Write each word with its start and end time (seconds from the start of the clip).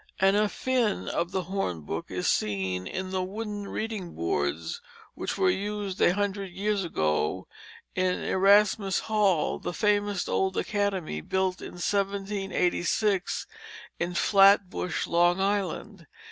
An 0.19 0.33
affine 0.33 1.07
of 1.07 1.29
the 1.29 1.43
hornbook 1.43 2.09
is 2.09 2.25
seen 2.27 2.87
in 2.87 3.11
the 3.11 3.21
wooden 3.21 3.67
"reading 3.67 4.15
boards" 4.15 4.81
which 5.13 5.37
were 5.37 5.47
used 5.51 6.01
a 6.01 6.15
hundred 6.15 6.51
years 6.53 6.83
ago 6.83 7.47
in 7.93 8.15
Erasmus 8.23 9.01
Hall, 9.01 9.59
the 9.59 9.73
famous 9.75 10.27
old 10.27 10.57
academy 10.57 11.21
built 11.21 11.61
in 11.61 11.73
1786 11.73 13.45
in 13.99 14.15
Flatbush, 14.15 15.05
Long 15.05 15.39
Island. 15.39 16.07